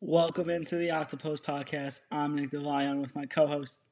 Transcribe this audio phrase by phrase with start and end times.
[0.00, 2.02] Welcome into the Octopus Podcast.
[2.12, 3.82] I'm Nick Devion with my co-host.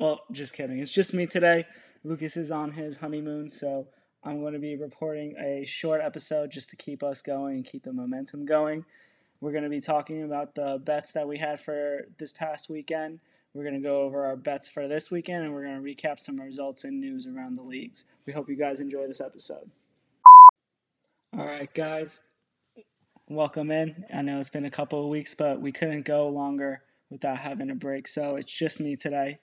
[0.00, 0.78] Well, just kidding.
[0.78, 1.66] It's just me today.
[2.04, 3.86] Lucas is on his honeymoon, so
[4.24, 7.82] I'm going to be reporting a short episode just to keep us going and keep
[7.82, 8.86] the momentum going.
[9.42, 13.20] We're going to be talking about the bets that we had for this past weekend.
[13.52, 16.18] We're going to go over our bets for this weekend and we're going to recap
[16.18, 18.06] some results and news around the leagues.
[18.24, 19.70] We hope you guys enjoy this episode.
[21.36, 22.20] All right, guys,
[23.34, 24.04] welcome in.
[24.12, 27.70] I know it's been a couple of weeks, but we couldn't go longer without having
[27.70, 28.06] a break.
[28.06, 29.38] So it's just me today.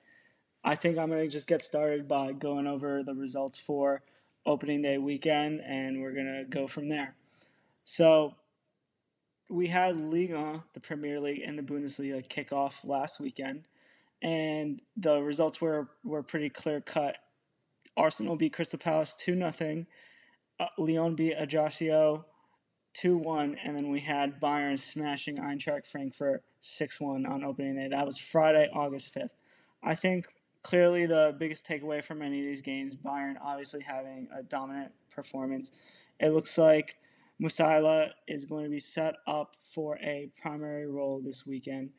[0.64, 4.04] I think I'm going to just get started by going over the results for
[4.46, 7.16] opening day weekend, and we're going to go from there.
[7.84, 8.36] So
[9.50, 13.64] we had Liga, the Premier League, and the Bundesliga kick off last weekend,
[14.22, 17.16] and the results were, were pretty clear cut.
[17.96, 19.86] Arsenal beat Crystal Palace 2 0.
[20.60, 22.26] Uh, Lyon beat Ajaccio
[22.94, 27.88] 2 1, and then we had Bayern smashing Eintracht Frankfurt 6 1 on opening day.
[27.88, 29.36] That was Friday, August 5th.
[29.84, 30.28] I think
[30.62, 35.72] clearly the biggest takeaway from any of these games, Bayern obviously having a dominant performance.
[36.20, 36.98] It looks like
[37.42, 41.92] Musiala is going to be set up for a primary role this weekend.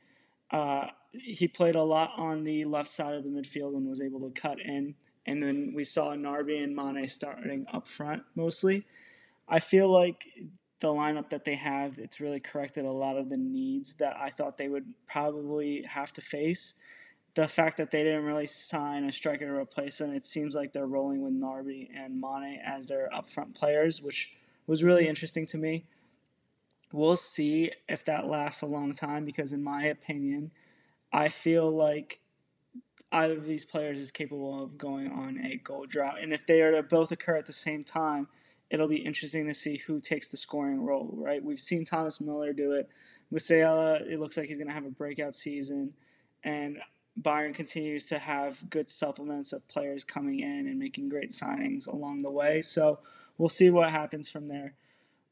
[0.51, 4.21] Uh, he played a lot on the left side of the midfield and was able
[4.21, 4.95] to cut in.
[5.27, 8.85] And then we saw Gnabry and Mane starting up front mostly.
[9.49, 10.25] I feel like
[10.81, 14.31] the lineup that they have, it's really corrected a lot of the needs that I
[14.31, 16.75] thought they would probably have to face.
[17.35, 20.73] The fact that they didn't really sign a striker to replace them, it seems like
[20.73, 24.33] they're rolling with Gnabry and Mane as their upfront players, which
[24.67, 25.85] was really interesting to me.
[26.93, 30.51] We'll see if that lasts a long time because, in my opinion,
[31.13, 32.21] I feel like
[33.13, 36.21] either of these players is capable of going on a goal drought.
[36.21, 38.29] And if they are to both occur at the same time,
[38.71, 41.43] it'll be interesting to see who takes the scoring role, right?
[41.43, 42.89] We've seen Thomas Müller do it.
[43.33, 45.93] Musiala, it looks like he's going to have a breakout season.
[46.45, 46.79] And
[47.21, 52.23] Bayern continues to have good supplements of players coming in and making great signings along
[52.23, 52.61] the way.
[52.61, 53.01] So
[53.39, 54.75] we'll see what happens from there.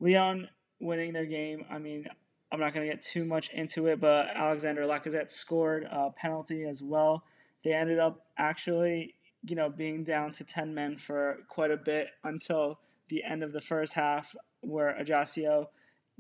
[0.00, 0.48] Lyon
[0.80, 1.64] winning their game.
[1.70, 2.06] I mean,
[2.50, 6.64] I'm not going to get too much into it, but Alexander Lacazette scored a penalty
[6.64, 7.24] as well.
[7.62, 9.14] They ended up actually,
[9.46, 13.52] you know, being down to 10 men for quite a bit until the end of
[13.52, 15.70] the first half where Ajaccio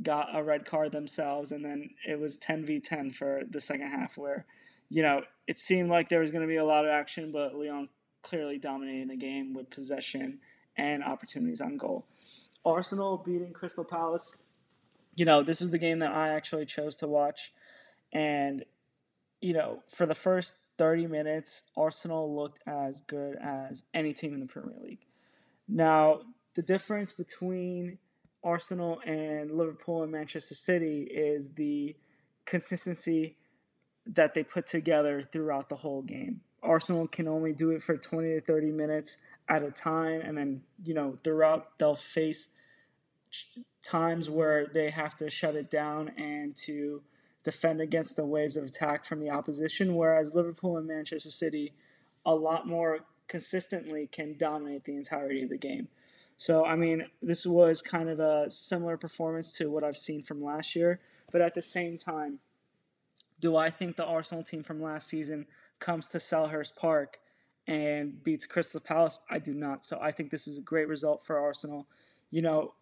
[0.02, 3.88] got a red card themselves, and then it was 10 v 10 for the second
[3.88, 4.46] half, where,
[4.88, 7.54] you know, it seemed like there was going to be a lot of action, but
[7.54, 7.88] Lyon
[8.22, 10.38] clearly dominating the game with possession
[10.76, 12.06] and opportunities on goal.
[12.64, 14.36] Arsenal beating Crystal Palace.
[15.16, 17.52] You know, this is the game that I actually chose to watch.
[18.12, 18.64] And,
[19.40, 24.40] you know, for the first 30 minutes, Arsenal looked as good as any team in
[24.40, 25.04] the Premier League.
[25.66, 26.20] Now,
[26.58, 27.98] the difference between
[28.42, 31.94] Arsenal and Liverpool and Manchester City is the
[32.46, 33.36] consistency
[34.04, 36.40] that they put together throughout the whole game.
[36.60, 39.18] Arsenal can only do it for 20 to 30 minutes
[39.48, 42.48] at a time, and then, you know, throughout they'll face
[43.84, 47.02] times where they have to shut it down and to
[47.44, 51.72] defend against the waves of attack from the opposition, whereas Liverpool and Manchester City
[52.26, 52.98] a lot more
[53.28, 55.86] consistently can dominate the entirety of the game.
[56.38, 60.42] So, I mean, this was kind of a similar performance to what I've seen from
[60.42, 61.00] last year.
[61.32, 62.38] But at the same time,
[63.40, 65.46] do I think the Arsenal team from last season
[65.80, 67.18] comes to Selhurst Park
[67.66, 69.20] and beats Crystal Palace?
[69.28, 69.84] I do not.
[69.84, 71.88] So I think this is a great result for Arsenal.
[72.30, 72.74] You know,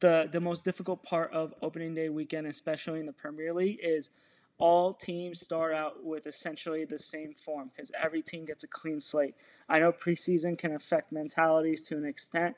[0.00, 4.10] the the most difficult part of opening day weekend, especially in the Premier League, is
[4.58, 9.00] all teams start out with essentially the same form because every team gets a clean
[9.00, 9.34] slate.
[9.68, 12.56] I know preseason can affect mentalities to an extent,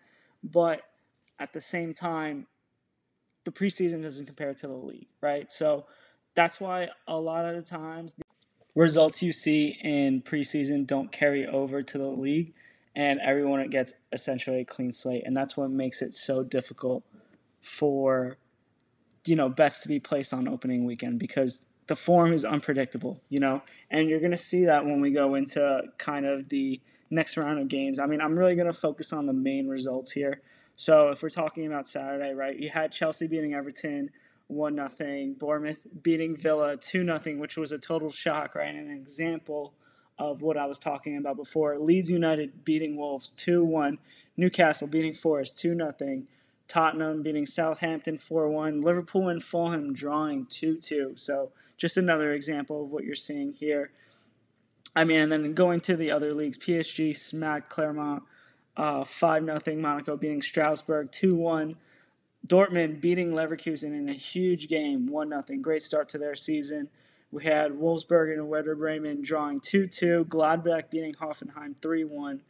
[0.53, 0.83] but
[1.39, 2.47] at the same time,
[3.45, 5.51] the preseason doesn't compare to the league, right?
[5.53, 5.87] So
[6.35, 8.23] that's why a lot of the times the
[8.75, 12.55] results you see in preseason don't carry over to the league,
[12.95, 17.05] and everyone gets essentially a clean slate, and that's what makes it so difficult
[17.61, 18.37] for
[19.27, 23.39] you know bets to be placed on opening weekend because the form is unpredictable, you
[23.39, 26.81] know, and you're to see that when we go into kind of the
[27.11, 27.99] next round of games.
[27.99, 30.41] I mean, I'm really going to focus on the main results here.
[30.77, 34.11] So if we're talking about Saturday, right, you had Chelsea beating Everton
[34.49, 38.75] one nothing, Bournemouth beating Villa two nothing, which was a total shock, right?
[38.75, 39.73] An example
[40.19, 41.79] of what I was talking about before.
[41.79, 43.99] Leeds United beating Wolves two one,
[44.37, 46.29] Newcastle beating Forest two nothing.
[46.69, 51.13] Tottenham beating Southampton 4 1, Liverpool and Fulham drawing 2 2.
[51.15, 53.93] So, just another example of what you're seeing here.
[54.97, 58.23] I mean, and then going to the other leagues, PSG smacked Clermont
[58.77, 61.77] uh, 5 0, Monaco beating Strasbourg 2 1.
[62.47, 65.61] Dortmund beating Leverkusen in a huge game, 1 0.
[65.61, 66.89] Great start to their season.
[67.31, 72.41] We had Wolfsburg and Werder Bremen drawing 2 2, Gladbach beating Hoffenheim 3 1.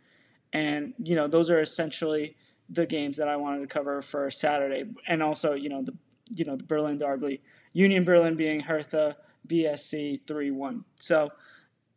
[0.52, 2.36] And, you know, those are essentially
[2.68, 4.84] the games that I wanted to cover for Saturday.
[5.08, 5.94] And also, you know, the
[6.34, 7.40] you know, the Berlin Derby.
[7.72, 9.16] Union Berlin beating Hertha
[9.48, 10.84] BSC 3 1.
[10.98, 11.30] So,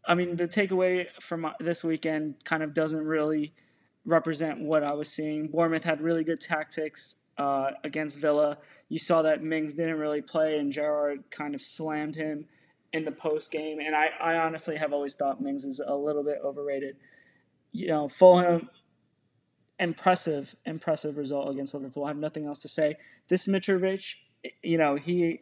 [0.07, 3.54] I mean, the takeaway from this weekend kind of doesn't really
[4.06, 5.48] represent what I was seeing.
[5.48, 8.57] Bournemouth had really good tactics uh, against Villa.
[8.90, 12.46] You saw that Mings didn't really play, and Gerrard kind of slammed him
[12.92, 13.80] in the post game.
[13.80, 16.96] And I, I honestly have always thought Mings is a little bit overrated.
[17.72, 18.69] You know, Fulham,
[19.80, 22.06] impressive, impressive result against Liverpool.
[22.06, 22.96] I have nothing else to say.
[23.28, 24.16] This Mitrovic,
[24.63, 25.42] you know, he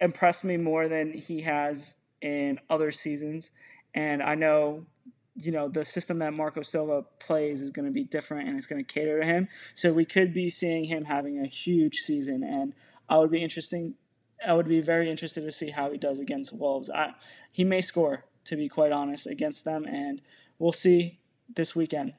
[0.00, 3.50] impressed me more than he has in other seasons.
[3.94, 4.84] And I know,
[5.36, 8.66] you know, the system that Marco Silva plays is going to be different and it's
[8.66, 9.48] going to cater to him.
[9.74, 12.42] So we could be seeing him having a huge season.
[12.42, 12.74] And
[13.08, 13.94] I would be interesting.
[14.46, 16.90] I would be very interested to see how he does against Wolves.
[16.90, 17.14] I,
[17.52, 20.20] he may score, to be quite honest, against them, and
[20.58, 21.18] we'll see
[21.54, 22.14] this weekend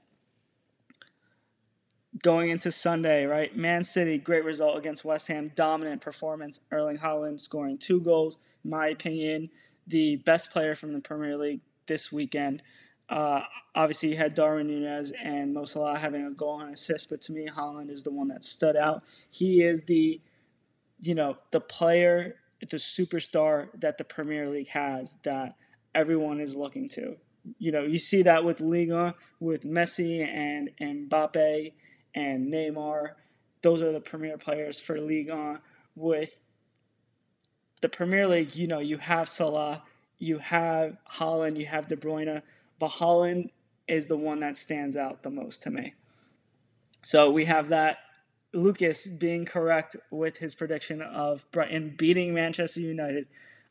[2.24, 3.56] going into Sunday, right?
[3.56, 6.62] Man City, great result against West Ham, dominant performance.
[6.72, 8.38] Erling Haaland scoring two goals.
[8.63, 9.50] In my opinion,
[9.87, 12.61] the best player from the Premier League this weekend.
[13.07, 13.41] Uh,
[13.75, 17.33] obviously, you had Darwin Nunez and Mo Salah having a goal and assist, but to
[17.33, 19.03] me, Haaland is the one that stood out.
[19.29, 20.19] He is the,
[21.01, 25.55] you know, the player, the superstar that the Premier League has that
[25.93, 27.15] everyone is looking to.
[27.59, 31.73] You know, you see that with Liga, with Messi and, and Mbappe
[32.15, 33.11] and Neymar.
[33.61, 35.61] Those are the premier players for Liga.
[35.95, 36.41] With
[37.85, 39.83] the Premier League, you know, you have Salah,
[40.17, 42.41] you have Haaland, you have De Bruyne,
[42.79, 43.51] but Haaland
[43.87, 45.93] is the one that stands out the most to me.
[47.03, 47.99] So we have that
[48.53, 53.27] Lucas being correct with his prediction of Brighton beating Manchester United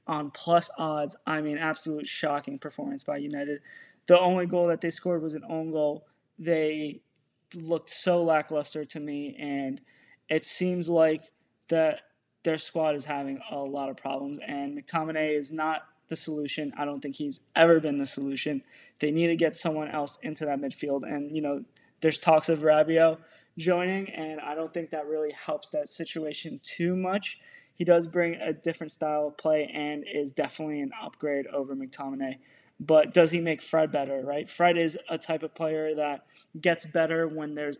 [0.06, 1.16] on plus odds.
[1.26, 3.62] I mean, absolute shocking performance by United.
[4.06, 6.06] The only goal that they scored was an own goal.
[6.38, 7.00] They
[7.52, 9.80] looked so lackluster to me, and
[10.28, 11.32] it seems like
[11.66, 12.02] that
[12.44, 14.38] their squad is having a lot of problems.
[14.46, 16.72] And McTominay is not the solution.
[16.76, 18.62] I don't think he's ever been the solution.
[19.00, 21.64] They need to get someone else into that midfield, and you know,
[22.00, 23.18] there's talks of Rabiot
[23.56, 27.38] joining, and I don't think that really helps that situation too much.
[27.74, 32.36] He does bring a different style of play and is definitely an upgrade over McTominay
[32.80, 34.48] but does he make Fred better, right?
[34.48, 36.26] Fred is a type of player that
[36.60, 37.78] gets better when there's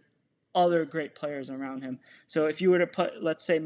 [0.55, 1.99] other great players around him.
[2.27, 3.61] So if you were to put, let's say,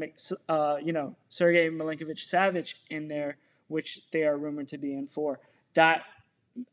[0.47, 3.37] uh, you know, Sergei Milinkovic Savic in there,
[3.67, 5.39] which they are rumored to be in for,
[5.75, 6.03] that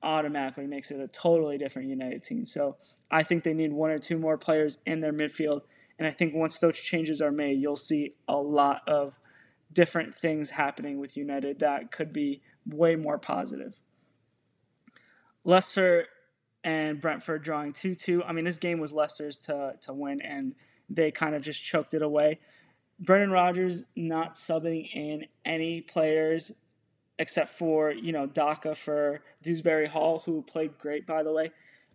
[0.03, 2.47] automatically makes it a totally different United team.
[2.47, 2.77] So
[3.11, 5.63] I think they need one or two more players in their midfield.
[5.99, 9.19] And I think once those changes are made, you'll see a lot of
[9.73, 13.83] different things happening with United that could be way more positive.
[15.45, 16.07] Leicester
[16.67, 18.25] and Brentford drawing 2 2.
[18.25, 20.55] I mean, this game was Leicester's to, to win, and
[20.91, 22.41] they kind of just choked it away.
[22.99, 26.53] Brendan Rodgers not subbing in any players
[27.19, 31.51] except for, you know, Daka for Dewsbury Hall, who played great, by the way.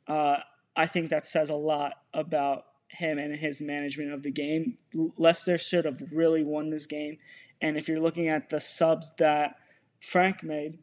[0.08, 0.38] Uh,
[0.76, 4.78] I think that says a lot about him and his management of the game.
[5.18, 7.18] Leicester should have really won this game.
[7.62, 9.56] And if you're looking at the subs that
[10.00, 10.80] Frank made,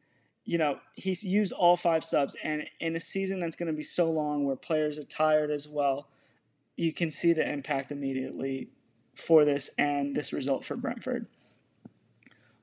[0.49, 3.83] you know, he's used all five subs, and in a season that's going to be
[3.83, 6.09] so long where players are tired as well,
[6.75, 8.71] you can see the impact immediately
[9.15, 11.27] for this and this result for Brentford.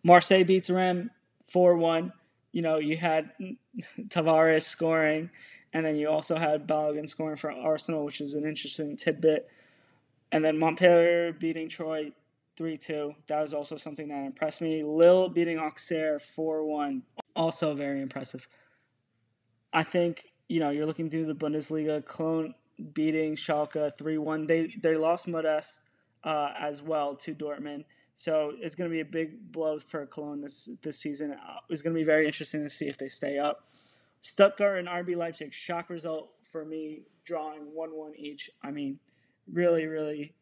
[0.02, 1.12] Marseille beats Reims
[1.46, 2.12] 4 1.
[2.54, 3.30] You know, you had
[4.08, 5.30] Tavares scoring,
[5.72, 9.48] and then you also had Balogun scoring for Arsenal, which is an interesting tidbit.
[10.32, 12.14] And then Montpellier beating Troyes
[12.58, 13.14] 3 2.
[13.28, 14.84] That was also something that impressed me.
[14.84, 17.04] Lille beating Auxerre 4 1
[17.36, 18.48] also very impressive.
[19.74, 22.06] I think you know you're looking through the Bundesliga.
[22.06, 22.54] Cologne
[22.94, 24.48] beating Schalke three one.
[24.48, 25.82] They they lost Modeste
[26.24, 27.86] uh, as well to Dortmund.
[28.14, 31.34] So it's going to be a big blow for Cologne this this season.
[31.34, 33.68] Uh, it's going to be very interesting to see if they stay up.
[34.22, 38.50] Stuttgart and RB Leipzig shock result for me, drawing one one each.
[38.64, 39.00] I mean,
[39.52, 40.34] really really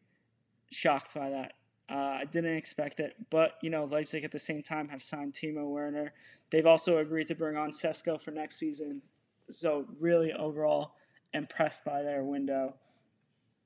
[0.70, 1.54] shocked by that.
[1.90, 5.34] Uh, I didn't expect it, but you know Leipzig at the same time have signed
[5.34, 6.14] Timo Werner.
[6.50, 9.02] They've also agreed to bring on Sesko for next season.
[9.50, 10.94] So really, overall,
[11.34, 12.74] impressed by their window.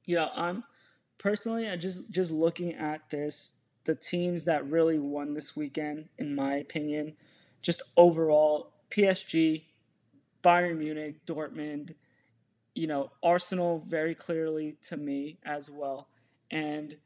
[0.04, 0.64] You know, I'm
[1.18, 6.34] personally, I just just looking at this, the teams that really won this weekend, in
[6.34, 7.14] my opinion,
[7.62, 9.62] just overall, PSG,
[10.42, 11.94] Bayern Munich, Dortmund,
[12.75, 16.08] you know, Arsenal very clearly to me as well,
[16.50, 16.96] and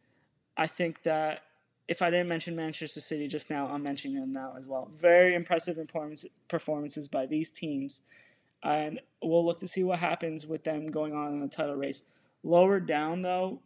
[0.57, 1.43] I think that
[1.89, 4.91] if I didn't mention Manchester City just now, I'm mentioning them now as well.
[4.97, 5.79] Very impressive
[6.49, 8.03] performances by these teams.
[8.63, 12.05] And we'll look to see what happens with them going on in the title race.
[12.45, 13.61] Lower down, though,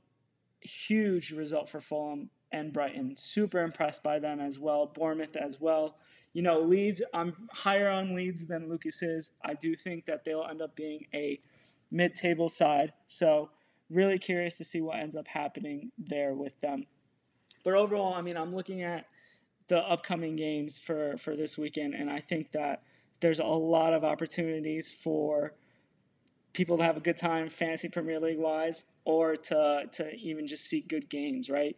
[0.60, 3.16] huge result for Fulham and Brighton.
[3.16, 4.86] Super impressed by them as well.
[4.86, 5.96] Bournemouth as well.
[6.32, 9.32] You know, Leeds, I'm higher on Leeds than Lucas is.
[9.44, 11.40] I do think that they'll end up being a
[11.90, 12.92] mid table side.
[13.06, 13.50] So,
[13.90, 16.84] really curious to see what ends up happening there with them.
[17.64, 19.06] But overall, I mean, I'm looking at
[19.68, 22.82] the upcoming games for, for this weekend, and I think that
[23.20, 25.54] there's a lot of opportunities for
[26.52, 30.64] people to have a good time fantasy Premier League wise or to, to even just
[30.64, 31.76] see good games, right?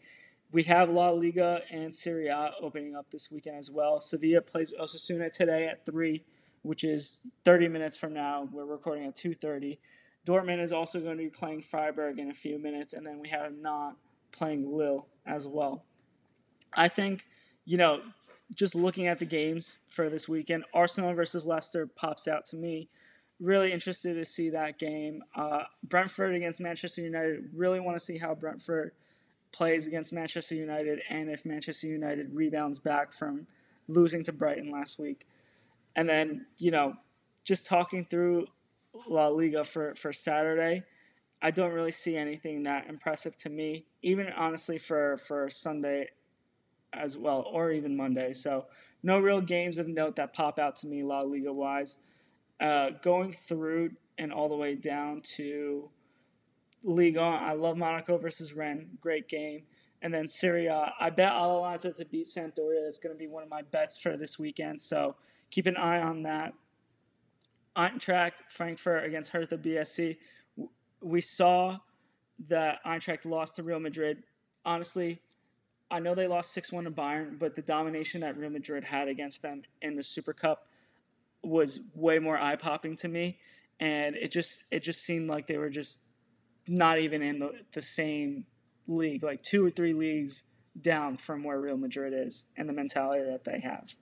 [0.52, 4.00] We have La Liga and Serie A opening up this weekend as well.
[4.00, 6.22] Sevilla plays Osasuna today at 3,
[6.62, 8.48] which is 30 minutes from now.
[8.52, 9.78] We're recording at 2.30.
[10.28, 13.28] Dortmund is also going to be playing Freiburg in a few minutes, and then we
[13.30, 13.96] have not
[14.30, 15.84] playing Lille as well.
[16.74, 17.24] I think,
[17.64, 18.02] you know,
[18.54, 22.88] just looking at the games for this weekend, Arsenal versus Leicester pops out to me.
[23.40, 25.22] Really interested to see that game.
[25.34, 27.48] Uh, Brentford against Manchester United.
[27.54, 28.92] Really want to see how Brentford
[29.52, 33.46] plays against Manchester United and if Manchester United rebounds back from
[33.86, 35.26] losing to Brighton last week.
[35.96, 36.94] And then, you know,
[37.44, 38.46] just talking through
[39.08, 40.82] La Liga for, for Saturday,
[41.40, 46.08] I don't really see anything that impressive to me, even honestly for, for Sunday
[46.92, 48.32] as well, or even Monday.
[48.32, 48.66] So,
[49.02, 52.00] no real games of note that pop out to me La Liga wise.
[52.60, 55.88] Uh, going through and all the way down to
[56.82, 58.88] Liga, I love Monaco versus Rennes.
[59.00, 59.62] Great game.
[60.02, 62.84] And then Serie I bet Atalanta to beat Sampdoria.
[62.84, 64.80] That's going to be one of my bets for this weekend.
[64.80, 65.16] So
[65.50, 66.52] keep an eye on that.
[67.78, 70.16] Eintracht Frankfurt against Hertha BSC.
[71.00, 71.78] We saw
[72.48, 74.24] that Eintracht lost to Real Madrid.
[74.64, 75.20] Honestly,
[75.90, 79.08] I know they lost 6 1 to Bayern, but the domination that Real Madrid had
[79.08, 80.66] against them in the Super Cup
[81.42, 83.38] was way more eye popping to me.
[83.80, 86.00] And it just it just seemed like they were just
[86.66, 88.44] not even in the, the same
[88.88, 90.44] league, like two or three leagues
[90.80, 93.94] down from where Real Madrid is and the mentality that they have.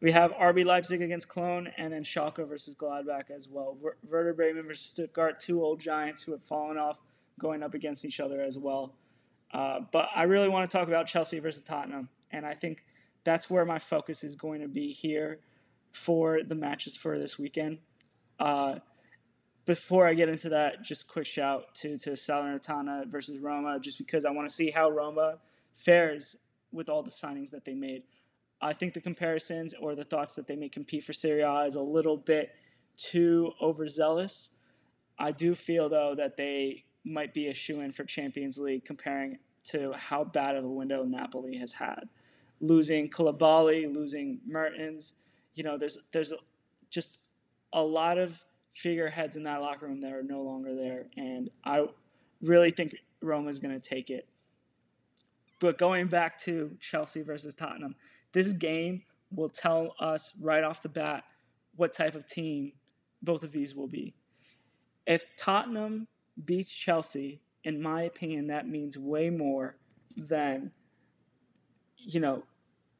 [0.00, 3.78] We have RB Leipzig against Cologne and then Schalke versus Gladbach as well.
[4.08, 7.00] Werder Bremen versus Stuttgart, two old giants who have fallen off
[7.40, 8.94] going up against each other as well.
[9.52, 12.84] Uh, but I really want to talk about Chelsea versus Tottenham, and I think
[13.24, 15.40] that's where my focus is going to be here
[15.92, 17.78] for the matches for this weekend.
[18.38, 18.76] Uh,
[19.64, 24.24] before I get into that, just quick shout to to Salernitana versus Roma, just because
[24.24, 25.38] I want to see how Roma
[25.72, 26.36] fares
[26.72, 28.02] with all the signings that they made.
[28.60, 31.74] I think the comparisons or the thoughts that they may compete for Serie A is
[31.74, 32.54] a little bit
[32.96, 34.50] too overzealous.
[35.18, 39.38] I do feel though that they might be a shoe in for Champions League comparing
[39.64, 42.08] to how bad of a window Napoli has had.
[42.60, 45.14] Losing Koulibaly, losing Mertens,
[45.54, 46.32] you know, there's there's
[46.90, 47.20] just
[47.72, 48.42] a lot of
[48.74, 51.86] figureheads in that locker room that are no longer there, and I
[52.42, 54.26] really think Roma is going to take it.
[55.58, 57.94] But going back to Chelsea versus Tottenham,
[58.32, 61.24] this game will tell us right off the bat
[61.76, 62.72] what type of team
[63.22, 64.14] both of these will be.
[65.06, 66.08] If Tottenham
[66.44, 69.76] beats Chelsea, in my opinion, that means way more
[70.16, 70.70] than,
[71.96, 72.42] you know,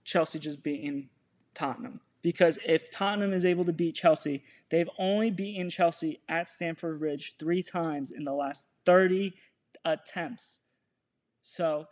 [0.05, 1.09] Chelsea just beating
[1.55, 2.01] Tottenham.
[2.23, 7.37] Because if Tottenham is able to beat Chelsea, they've only beaten Chelsea at Stamford Bridge
[7.39, 9.33] three times in the last 30
[9.85, 10.61] attempts.
[11.43, 11.87] So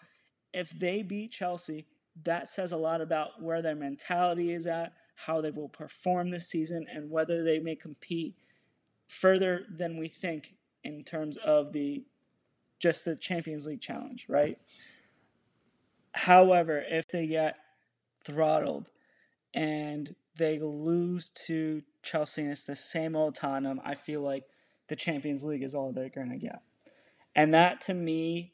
[0.53, 1.87] if they beat Chelsea,
[2.23, 6.49] that says a lot about where their mentality is at, how they will perform this
[6.49, 8.37] season, and whether they may compete
[9.09, 10.55] further than we think
[10.85, 12.05] in terms of the
[12.79, 14.59] just the Champions League challenge, right?
[16.13, 17.57] However, if they get
[18.23, 18.91] throttled
[19.55, 24.45] and they lose to Chelsea and it's the same old Tottenham, I feel like
[24.89, 26.61] the Champions League is all they're going to get.
[27.35, 28.53] And that to me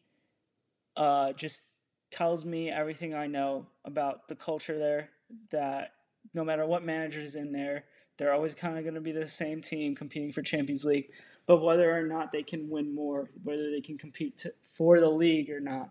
[0.97, 1.63] uh, just
[2.11, 5.11] tells me everything I know about the culture there
[5.51, 5.93] that
[6.35, 7.85] no matter what manager is in there,
[8.17, 11.11] they're always kind of going to be the same team competing for Champions League.
[11.47, 15.09] But whether or not they can win more, whether they can compete to, for the
[15.09, 15.91] league or not,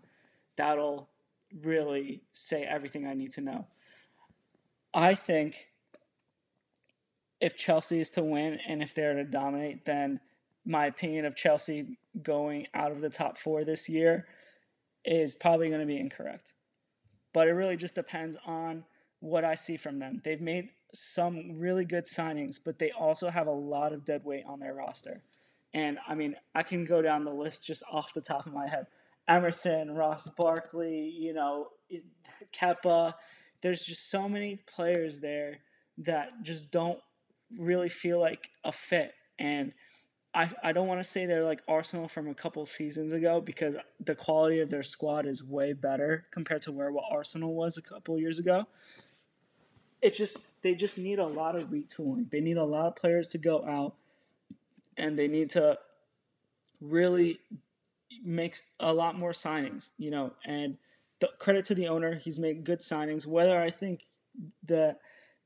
[0.56, 1.08] that'll
[1.62, 3.66] really say everything I need to know.
[4.94, 5.68] I think
[7.40, 10.20] if Chelsea is to win and if they're to dominate, then
[10.64, 14.26] my opinion of Chelsea going out of the top four this year
[15.04, 16.54] is probably going to be incorrect.
[17.32, 18.84] But it really just depends on
[19.20, 20.20] what I see from them.
[20.24, 24.44] They've made some really good signings, but they also have a lot of dead weight
[24.46, 25.22] on their roster.
[25.72, 28.68] And I mean, I can go down the list just off the top of my
[28.68, 28.86] head.
[29.28, 31.68] Emerson, Ross Barkley, you know,
[32.52, 33.14] Kepa.
[33.62, 35.58] There's just so many players there
[35.98, 36.98] that just don't
[37.56, 39.12] really feel like a fit.
[39.38, 39.72] And
[40.32, 43.74] I, I don't want to say they're like Arsenal from a couple seasons ago because
[44.04, 47.82] the quality of their squad is way better compared to where what Arsenal was a
[47.82, 48.66] couple years ago.
[50.00, 52.30] It's just they just need a lot of retooling.
[52.30, 53.94] They need a lot of players to go out
[54.96, 55.78] and they need to
[56.80, 57.40] really
[58.24, 60.76] make a lot more signings, you know, and
[61.20, 63.26] the credit to the owner, he's made good signings.
[63.26, 64.06] Whether I think
[64.66, 65.00] that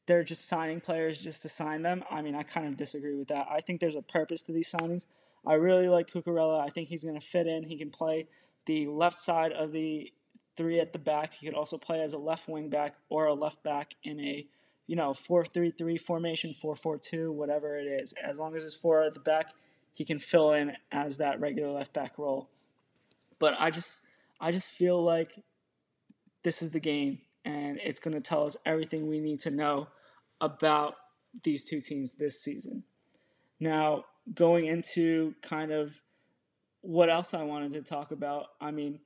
[0.07, 2.05] they're just signing players just to sign them.
[2.11, 3.47] I mean, I kind of disagree with that.
[3.51, 5.07] I think there's a purpose to these signings.
[5.47, 6.61] I really like Cucurella.
[6.61, 7.65] I think he's going to fit in.
[7.65, 8.27] He can play
[8.67, 10.13] the left side of the
[10.57, 11.35] three at the back.
[11.35, 14.47] He could also play as a left wing back or a left back in a
[14.87, 18.15] you know 4-3-3 formation, 4-4-2, whatever it is.
[18.23, 19.53] As long as it's four at the back,
[19.93, 22.49] he can fill in as that regular left back role.
[23.39, 23.97] But I just
[24.41, 25.39] I just feel like
[26.43, 29.89] this is the game and it's going to tell us everything we need to know
[30.45, 30.95] about
[31.43, 32.85] these two teams this season.
[33.61, 36.01] Now, going into kind of
[36.81, 39.01] what else I wanted to talk about, I mean,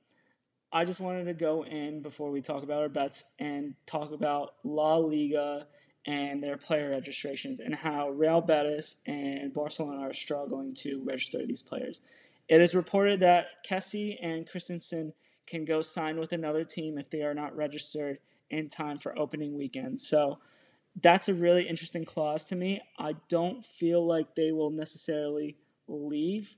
[0.71, 4.55] I just wanted to go in before we talk about our bets and talk about
[4.63, 5.65] La Liga
[6.05, 11.61] and their player registrations and how Real Betis and Barcelona are struggling to register these
[11.61, 12.01] players.
[12.47, 15.13] It is reported that Kessie and Christensen
[15.47, 18.19] can go sign with another team if they are not registered
[18.49, 19.99] in time for opening weekend.
[19.99, 20.39] So
[21.01, 22.81] that's a really interesting clause to me.
[22.97, 26.55] I don't feel like they will necessarily leave.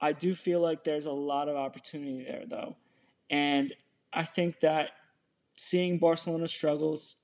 [0.00, 2.76] I do feel like there's a lot of opportunity there, though.
[3.30, 3.74] And
[4.12, 4.90] I think that
[5.56, 7.16] seeing Barcelona struggles,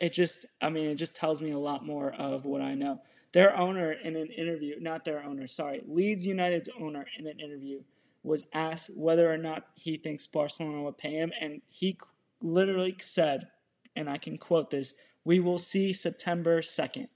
[0.00, 3.00] it just, I mean, it just tells me a lot more of what I know.
[3.32, 7.82] Their owner in an interview, not their owner, sorry, Leeds United's owner in an interview
[8.24, 11.98] was asked whether or not he thinks Barcelona would pay him, and he
[12.40, 13.48] literally said,
[13.96, 17.08] and I can quote this, we will see September 2nd.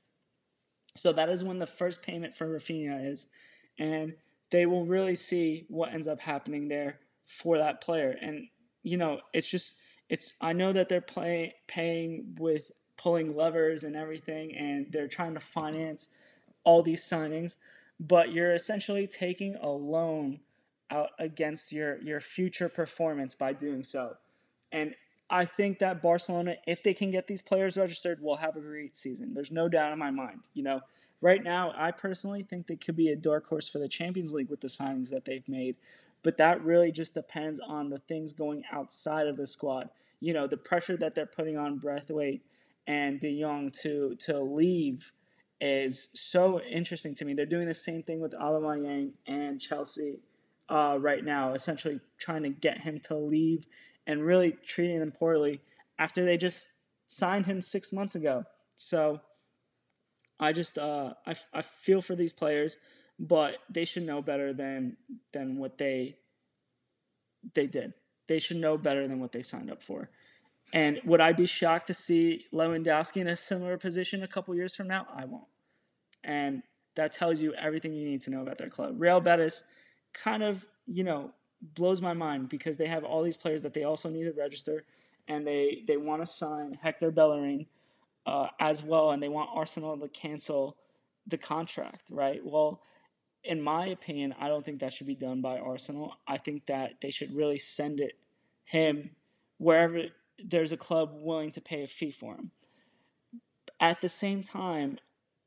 [0.97, 3.29] So that is when the first payment for Raphinha is,
[3.79, 4.15] and
[4.51, 8.17] they will really see what ends up happening there for that player.
[8.21, 8.49] And
[8.83, 9.75] you know, it's just
[10.09, 15.35] it's I know that they're play, paying with pulling levers and everything, and they're trying
[15.35, 16.09] to finance
[16.65, 17.57] all these signings,
[18.01, 20.41] but you're essentially taking a loan
[20.91, 24.17] out against your your future performance by doing so.
[24.73, 24.95] And
[25.29, 28.95] I think that Barcelona, if they can get these players registered, will have a great
[28.95, 29.35] season.
[29.35, 30.47] There's no doubt in my mind.
[30.55, 30.81] You know,
[31.21, 34.51] right now, I personally think they could be a dark horse for the Champions League
[34.51, 35.77] with the signings that they've made.
[36.23, 39.91] But that really just depends on the things going outside of the squad.
[40.21, 42.43] You know, the pressure that they're putting on Braithwaite
[42.87, 45.13] and De Jong to to leave
[45.61, 47.35] is so interesting to me.
[47.35, 50.21] They're doing the same thing with Aubameyang and Chelsea
[50.69, 53.67] uh, right now, essentially trying to get him to leave
[54.07, 55.61] and really treating him poorly
[55.99, 56.69] after they just
[57.07, 58.45] signed him six months ago.
[58.77, 59.21] So
[60.39, 62.79] I just uh, I, I feel for these players,
[63.19, 64.97] but they should know better than
[65.33, 66.17] than what they
[67.55, 67.95] they did.
[68.29, 70.11] They should know better than what they signed up for.
[70.73, 74.75] And would I be shocked to see Lewandowski in a similar position a couple years
[74.75, 75.07] from now?
[75.15, 75.47] I won't.
[76.25, 76.63] And
[76.97, 78.97] that tells you everything you need to know about their club.
[78.99, 79.63] Real Betis
[80.13, 83.85] kind of, you know, blows my mind because they have all these players that they
[83.85, 84.85] also need to register,
[85.29, 87.67] and they they want to sign Hector Bellerin
[88.27, 90.77] uh, as well, and they want Arsenal to cancel
[91.27, 92.41] the contract, right?
[92.45, 92.83] Well,
[93.45, 96.15] in my opinion, I don't think that should be done by Arsenal.
[96.27, 98.13] I think that they should really send it
[98.65, 99.11] him
[99.59, 100.03] wherever
[100.45, 102.51] there's a club willing to pay a fee for him.
[103.81, 104.99] At the same time,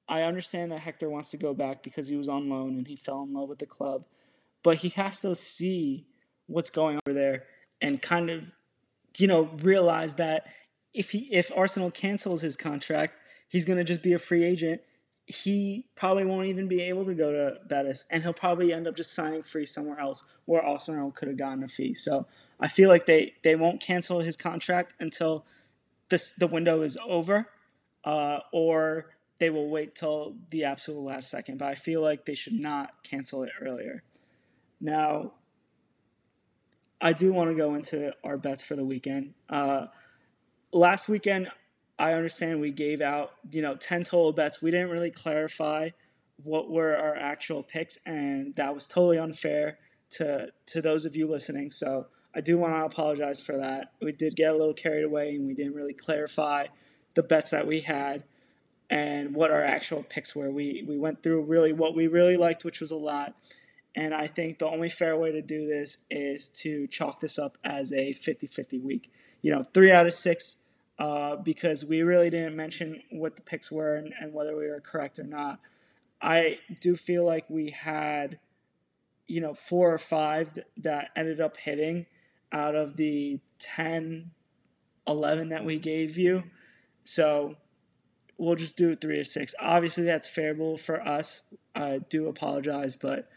[0.08, 2.95] I understand that Hector wants to go back because he was on loan and he
[2.95, 4.06] fell in love with the club
[4.63, 6.06] but he has to see
[6.48, 7.43] what's going over there
[7.82, 8.43] and kind of
[9.17, 10.48] you know realize that
[10.93, 13.15] if he if Arsenal cancels his contract,
[13.48, 14.82] he's going to just be a free agent.
[15.26, 18.95] He probably won't even be able to go to Betis, and he'll probably end up
[18.95, 21.93] just signing free somewhere else where Arsenal could have gotten a fee.
[21.93, 22.26] So
[22.60, 25.45] I feel like they they won't cancel his contract until
[26.10, 27.48] this the window is over,
[28.04, 31.60] uh, or they will wait till the absolute last second.
[31.60, 34.04] But I feel like they should not cancel it earlier.
[34.82, 35.34] Now,
[37.02, 39.34] I do want to go into our bets for the weekend.
[39.50, 39.88] Uh,
[40.72, 41.50] last weekend,
[41.98, 44.62] I understand we gave out, you know, 10 total bets.
[44.62, 45.89] We didn't really clarify
[46.44, 49.78] what were our actual picks, and that was totally unfair
[50.12, 51.72] to to those of you listening.
[51.72, 53.92] So I do want to apologize for that.
[54.02, 56.68] We did get a little carried away, and we didn't really clarify
[57.15, 58.24] the bets that we had
[58.89, 60.50] and what our actual picks were.
[60.50, 63.36] We we went through really what we really liked, which was a lot,
[64.00, 67.58] And I think the only fair way to do this is to chalk this up
[67.66, 69.12] as a 50 50 week.
[69.42, 70.56] You know, three out of six,
[71.00, 74.80] uh, because we really didn't mention what the picks were and, and whether we were
[74.80, 75.60] correct or not.
[76.22, 78.40] I do feel like we had,
[79.28, 82.06] you know, four or five that ended up hitting
[82.54, 84.32] out of the 10,
[85.10, 86.44] 11 that we gave you.
[87.04, 87.58] So
[88.38, 89.54] we'll just do three to six.
[89.60, 91.44] Obviously, that's favorable for us.
[91.76, 93.28] I do apologize, but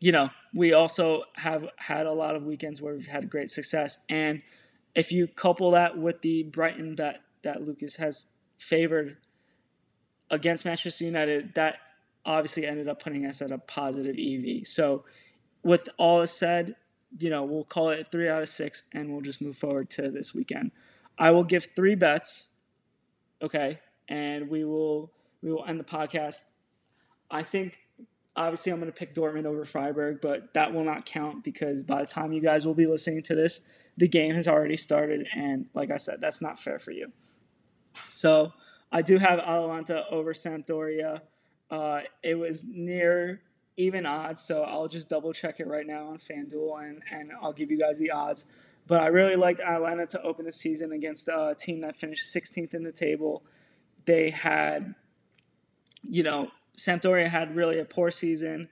[0.00, 3.98] you know, we also have had a lot of weekends where we've had great success.
[4.08, 4.42] And
[4.94, 8.26] if you couple that with the Brighton bet that Lucas has
[8.58, 9.16] favored
[10.30, 11.76] against Manchester United, that
[12.24, 14.66] obviously ended up putting us at a positive EV.
[14.66, 15.04] So,
[15.64, 16.76] with all is said,
[17.18, 20.10] you know, we'll call it three out of six and we'll just move forward to
[20.10, 20.70] this weekend.
[21.18, 22.48] I will give three bets,
[23.42, 25.10] okay, and we will
[25.42, 26.44] we will end the podcast.
[27.30, 27.78] I think
[28.38, 32.00] obviously I'm going to pick Dortmund over Freiburg, but that will not count because by
[32.00, 33.60] the time you guys will be listening to this,
[33.96, 37.10] the game has already started, and like I said, that's not fair for you.
[38.08, 38.52] So
[38.92, 41.20] I do have Atalanta over Sampdoria.
[41.68, 43.42] Uh, it was near
[43.76, 47.52] even odds, so I'll just double check it right now on FanDuel and, and I'll
[47.52, 48.46] give you guys the odds.
[48.86, 52.72] But I really liked Atalanta to open the season against a team that finished 16th
[52.72, 53.42] in the table.
[54.06, 54.94] They had,
[56.08, 56.48] you know,
[56.78, 58.68] Sampdoria had really a poor season.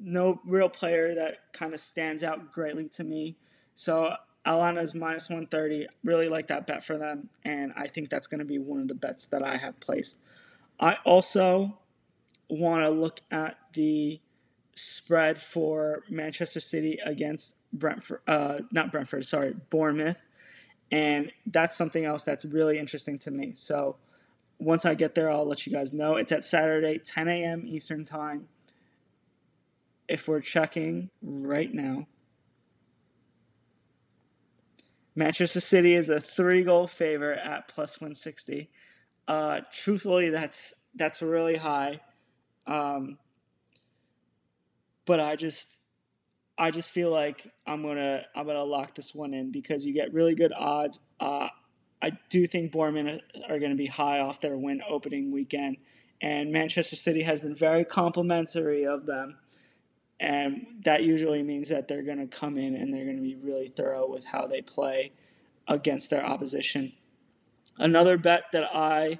[0.00, 3.36] No real player that kind of stands out greatly to me.
[3.76, 4.14] So
[4.44, 5.86] Atalanta's minus 130.
[6.02, 8.88] Really like that bet for them, and I think that's going to be one of
[8.88, 10.18] the bets that I have placed.
[10.78, 11.78] I also
[12.50, 14.20] want to look at the
[14.74, 20.20] spread for Manchester City against Brentford, uh, not Brentford, sorry, Bournemouth.
[20.90, 23.52] And that's something else that's really interesting to me.
[23.54, 23.96] So
[24.58, 26.16] once I get there, I'll let you guys know.
[26.16, 27.64] It's at Saturday, 10 a.m.
[27.66, 28.48] Eastern Time.
[30.08, 32.06] If we're checking right now,
[35.16, 38.68] Manchester City is a three goal favorite at plus 160.
[39.26, 42.00] Uh, truthfully, that's that's really high.
[42.66, 43.18] Um,
[45.06, 45.80] but I just
[46.58, 50.12] I just feel like I'm gonna I'm gonna lock this one in because you get
[50.12, 51.00] really good odds.
[51.20, 51.48] Uh,
[52.04, 55.78] I do think Bournemouth are going to be high off their win opening weekend,
[56.20, 59.38] and Manchester City has been very complimentary of them,
[60.20, 63.36] and that usually means that they're going to come in and they're going to be
[63.36, 65.12] really thorough with how they play
[65.66, 66.92] against their opposition.
[67.78, 69.18] Another bet that I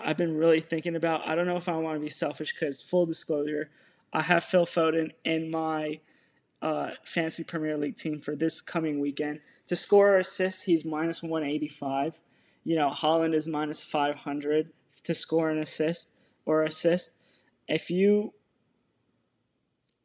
[0.00, 1.28] I've been really thinking about.
[1.28, 3.70] I don't know if I want to be selfish because full disclosure,
[4.12, 6.00] I have Phil Foden in my
[6.62, 9.40] uh, fantasy Premier League team for this coming weekend.
[9.66, 12.20] To score or assist, he's minus 185.
[12.64, 14.70] You know, Haaland is minus 500
[15.04, 16.10] to score an assist
[16.44, 17.12] or assist.
[17.68, 18.32] If you,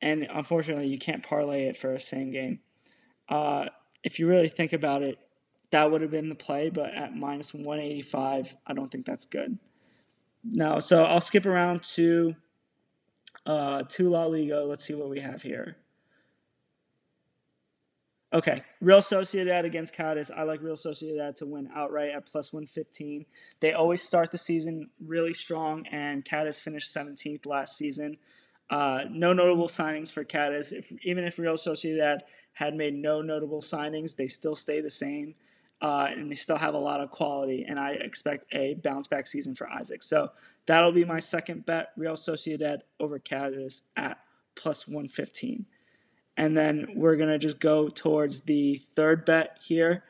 [0.02, 2.60] and unfortunately, you can't parlay it for a same game.
[3.30, 3.66] Uh,
[4.04, 5.18] if you really think about it,
[5.72, 9.58] that would have been the play, but at minus 185, I don't think that's good.
[10.44, 12.36] No, so I'll skip around to
[13.46, 14.64] uh, to La Liga.
[14.64, 15.78] Let's see what we have here.
[18.34, 20.32] Okay, Real Sociedad against Cadiz.
[20.36, 23.28] I like Real Sociedad to win outright at plus 115.
[23.60, 28.18] They always start the season really strong, and Cadiz finished 17th last season.
[28.72, 30.72] Uh, no notable signings for Cadiz.
[30.72, 32.22] If, even if Real Sociedad
[32.54, 35.36] had made no notable signings, they still stay the same,
[35.84, 37.68] uh, and they still have a lot of quality.
[37.70, 40.02] And I expect a bounce back season for Isak.
[40.02, 40.30] So
[40.66, 44.18] that'll be my second bet: Real Sociedad over Cadiz at
[44.56, 45.68] plus 115.
[46.36, 50.04] And then we're going to just go towards the third bet here.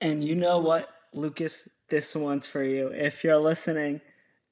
[0.00, 2.88] And you know what, Lucas, this one's for you.
[2.88, 4.00] If you're listening,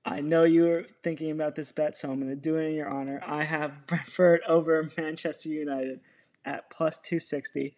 [0.05, 2.75] I know you were thinking about this bet, so I'm going to do it in
[2.75, 3.23] your honor.
[3.27, 6.01] I have Brentford over Manchester United
[6.45, 7.77] at plus 260.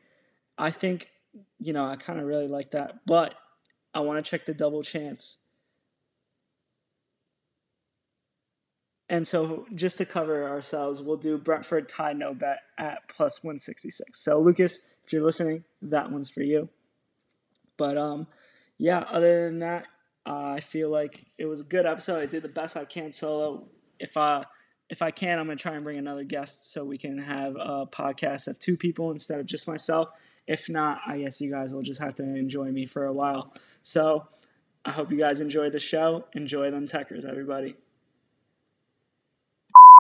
[0.59, 1.09] I think,
[1.59, 3.35] you know, I kind of really like that, but
[3.95, 5.39] I want to check the double chance.
[9.11, 14.19] And so, just to cover ourselves, we'll do Brentford tie no bet at plus 166.
[14.21, 16.69] So, Lucas, if you're listening, that one's for you.
[17.77, 18.29] But um,
[18.79, 19.87] yeah, other than that,
[20.25, 22.23] uh, I feel like it was a good episode.
[22.23, 23.67] I did the best I can solo.
[23.99, 24.45] If I
[24.89, 27.87] if I can, I'm gonna try and bring another guest so we can have a
[27.87, 30.11] podcast of two people instead of just myself.
[30.47, 33.55] If not, I guess you guys will just have to enjoy me for a while.
[33.83, 34.29] So
[34.85, 36.27] I hope you guys enjoy the show.
[36.35, 37.77] Enjoy them Techers, everybody.